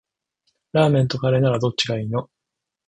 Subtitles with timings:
[0.73, 2.27] ラーメンとカレーならどっちがいいの？